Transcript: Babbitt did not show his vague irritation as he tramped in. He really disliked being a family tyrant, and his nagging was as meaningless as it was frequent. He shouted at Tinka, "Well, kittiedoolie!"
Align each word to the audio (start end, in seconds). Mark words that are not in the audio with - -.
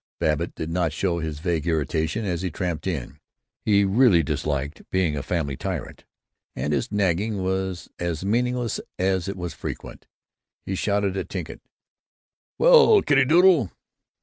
Babbitt 0.19 0.55
did 0.55 0.71
not 0.71 0.93
show 0.93 1.19
his 1.19 1.37
vague 1.41 1.67
irritation 1.67 2.25
as 2.25 2.41
he 2.41 2.49
tramped 2.49 2.87
in. 2.87 3.19
He 3.63 3.85
really 3.85 4.23
disliked 4.23 4.81
being 4.89 5.15
a 5.15 5.21
family 5.21 5.55
tyrant, 5.55 6.05
and 6.55 6.73
his 6.73 6.91
nagging 6.91 7.43
was 7.43 7.87
as 7.99 8.25
meaningless 8.25 8.79
as 8.97 9.27
it 9.27 9.37
was 9.37 9.53
frequent. 9.53 10.07
He 10.65 10.73
shouted 10.73 11.15
at 11.17 11.29
Tinka, 11.29 11.59
"Well, 12.57 13.03
kittiedoolie!" 13.03 13.69